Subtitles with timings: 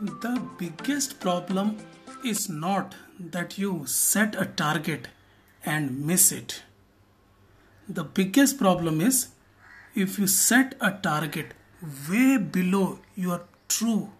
[0.00, 1.78] The biggest problem
[2.24, 5.08] is not that you set a target
[5.64, 6.62] and miss it.
[7.88, 9.30] The biggest problem is
[9.96, 11.52] if you set a target
[12.08, 14.12] way below your true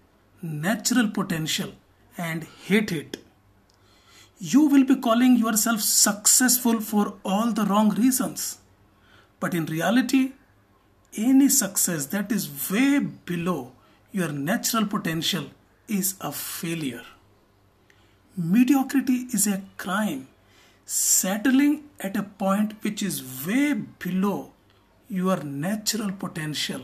[0.43, 1.71] natural potential
[2.17, 3.19] and hit it.
[4.41, 8.59] You will be calling yourself successful for all the wrong reasons.
[9.39, 10.33] But in reality,
[11.17, 13.75] any success that is way below
[14.11, 15.51] your natural potential
[15.89, 17.05] is a failure.
[18.37, 20.29] Mediocrity is a crime.
[20.85, 24.53] Settling at a point which is way below
[25.09, 26.83] your natural potential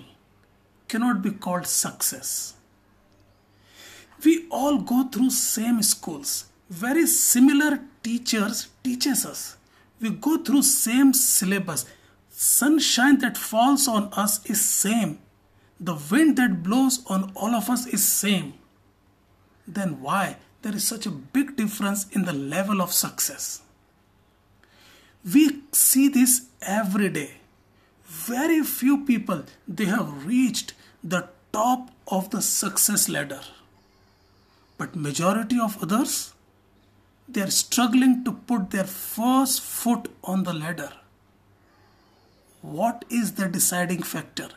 [0.88, 2.54] cannot be called success.
[4.24, 6.46] We all go through same schools.
[6.70, 9.56] Very similar teachers teaches us.
[10.00, 11.86] We go through same syllabus.
[12.30, 15.18] Sunshine that falls on us is same.
[15.78, 18.54] The wind that blows on all of us is same
[19.66, 23.62] then why there is such a big difference in the level of success?
[25.32, 27.34] We see this every day.
[28.04, 33.40] Very few people they have reached the top of the success ladder.
[34.76, 36.34] But majority of others
[37.28, 40.92] they are struggling to put their first foot on the ladder.
[42.60, 44.48] What is the deciding factor?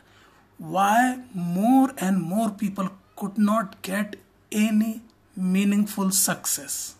[0.58, 4.16] Why more and more people could not get
[4.50, 5.02] any
[5.36, 6.96] meaningful success.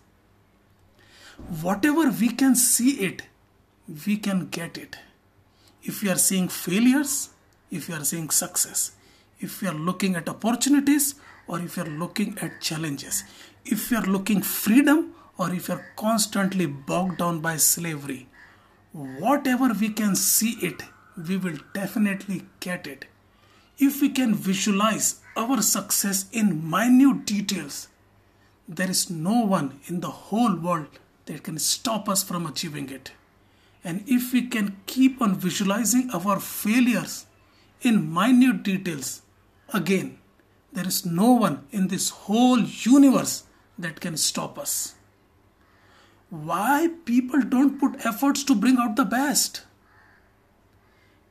[1.63, 3.23] Whatever we can see it,
[4.05, 4.97] we can get it.
[5.83, 7.31] If we are seeing failures,
[7.71, 8.93] if we are seeing success,
[9.41, 11.15] if we are looking at opportunities,
[11.47, 13.25] or if you are looking at challenges,
[13.65, 18.27] if you are looking freedom, or if you are constantly bogged down by slavery,
[18.93, 20.83] whatever we can see it,
[21.17, 23.07] we will definitely get it.
[23.81, 27.87] If we can visualize our success in minute details,
[28.69, 33.13] there is no one in the whole world that can stop us from achieving it.
[33.85, 37.27] And if we can keep on visualizing our failures
[37.81, 39.23] in minute details,
[39.73, 40.19] again,
[40.73, 43.45] there is no one in this whole universe
[43.79, 44.97] that can stop us.
[46.31, 49.63] Why people don't put efforts to bring out the best?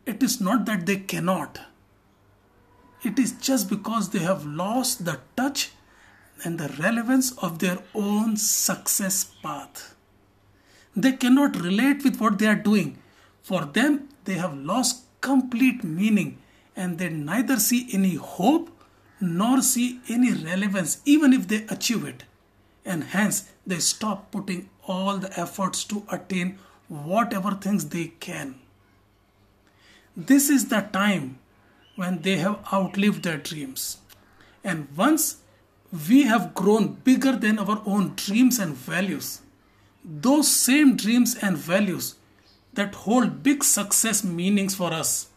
[0.05, 1.59] It is not that they cannot
[3.07, 5.71] it is just because they have lost the touch
[6.43, 9.95] and the relevance of their own success path.
[10.95, 12.97] They cannot relate with what they are doing.
[13.41, 16.37] For them, they have lost complete meaning
[16.75, 18.69] and they neither see any hope
[19.19, 22.23] nor see any relevance even if they achieve it.
[22.85, 28.55] And hence, they stop putting all the efforts to attain whatever things they can.
[30.15, 31.39] This is the time
[31.97, 33.97] when they have outlived their dreams.
[34.63, 35.37] And once
[36.07, 39.41] we have grown bigger than our own dreams and values,
[40.05, 42.15] those same dreams and values
[42.73, 45.27] that hold big success meanings for us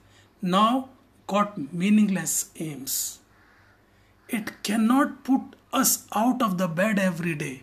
[0.43, 0.91] now
[1.26, 3.19] got meaningless aims.
[4.28, 5.41] It cannot put
[5.72, 7.62] us out of the bed every day.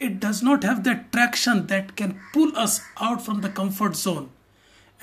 [0.00, 4.30] It does not have that traction that can pull us out from the comfort zone.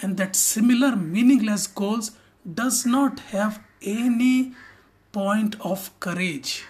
[0.02, 2.12] And that similar meaningless goals
[2.46, 4.54] does not have any
[5.12, 6.64] point of courage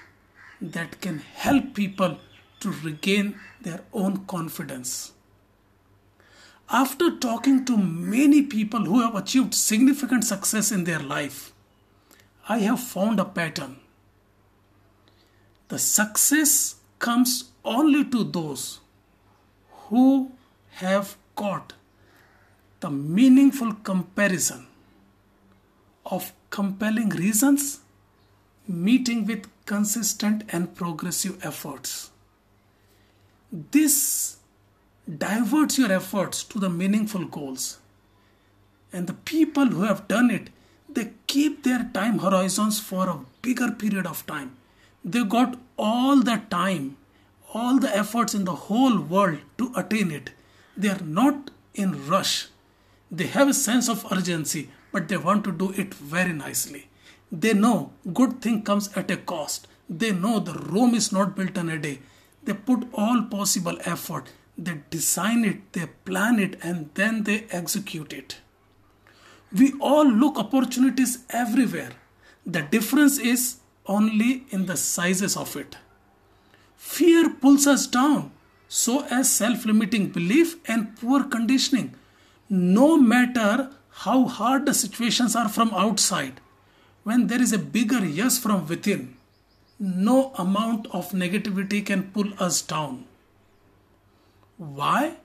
[0.61, 2.17] that can help people
[2.59, 5.13] to regain their own confidence.
[6.69, 11.51] After talking to many people who have achieved significant success in their life,
[12.47, 13.77] I have found a pattern.
[15.67, 18.79] The success comes only to those
[19.89, 20.31] who
[20.71, 21.73] have got
[22.79, 24.67] the meaningful comparison
[26.05, 27.79] of compelling reasons,
[28.67, 32.11] meeting with consistent and progressive efforts.
[33.51, 34.37] This
[35.17, 37.79] diverts your efforts to the meaningful goals.
[38.93, 40.49] And the people who have done it,
[40.89, 44.57] they keep their time horizons for a bigger period of time.
[45.03, 46.97] They got all the time,
[47.53, 50.31] all the efforts in the whole world to attain it.
[50.77, 52.47] They are not in rush.
[53.09, 56.89] They have a sense of urgency but they want to do it very nicely.
[57.31, 59.67] They know good thing comes at a cost.
[59.89, 61.99] They know the Rome is not built in a day.
[62.43, 64.29] They put all possible effort.
[64.57, 68.39] They design it, they plan it, and then they execute it.
[69.51, 71.91] We all look opportunities everywhere.
[72.45, 75.77] The difference is only in the sizes of it.
[76.77, 78.31] Fear pulls us down,
[78.67, 81.95] so as self limiting belief and poor conditioning.
[82.49, 86.39] No matter how hard the situations are from outside
[87.03, 89.17] when there is a bigger yes from within
[89.81, 93.05] no amount of negativity can pull us down.
[94.57, 95.15] Why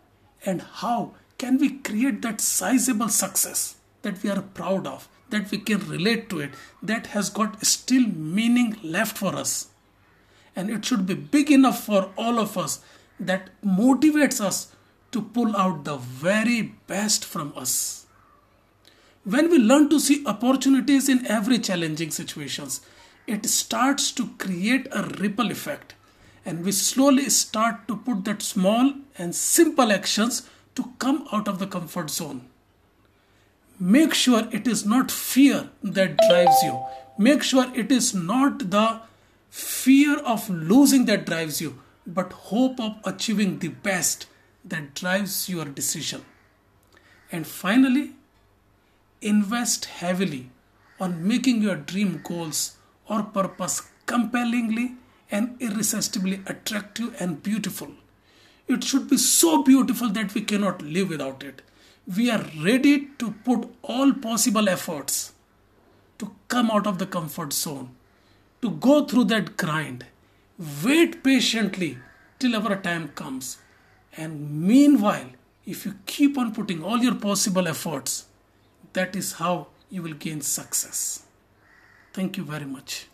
[0.46, 5.58] and how can we create that sizable success that we are proud of, that we
[5.58, 9.68] can relate to it, that has got still meaning left for us?
[10.54, 12.80] And it should be big enough for all of us
[13.20, 14.74] that motivates us
[15.12, 18.05] to pull out the very best from us.
[19.26, 22.80] When we learn to see opportunities in every challenging situations,
[23.26, 25.96] it starts to create a ripple effect
[26.44, 31.58] and we slowly start to put that small and simple actions to come out of
[31.58, 32.48] the comfort zone.
[33.80, 36.84] Make sure it is not fear that drives you.
[37.18, 39.00] Make sure it is not the
[39.50, 44.28] fear of losing that drives you, but hope of achieving the best
[44.64, 46.24] that drives your decision.
[47.32, 48.12] And finally,
[49.26, 50.50] invest heavily
[51.00, 52.76] on making your dream goals
[53.08, 54.94] or purpose compellingly
[55.30, 57.90] and irresistibly attractive and beautiful.
[58.68, 61.62] It should be so beautiful that we cannot live without it.
[62.16, 65.32] We are ready to put all possible efforts
[66.18, 67.90] to come out of the comfort zone,
[68.62, 70.06] to go through that grind.
[70.84, 71.98] Wait patiently
[72.38, 73.58] till our time comes.
[74.16, 75.30] And meanwhile,
[75.66, 78.26] if you keep on putting all your possible efforts,
[78.96, 81.22] that is how you will gain success.
[82.14, 83.08] Thank you very much.